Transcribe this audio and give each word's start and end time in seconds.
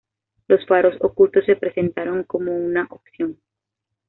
Los 0.47 0.65
faros 0.65 0.95
ocultos 1.01 1.45
se 1.45 1.55
presentaron 1.55 2.23
como 2.23 2.51
una 2.57 2.87
opción. 2.89 3.37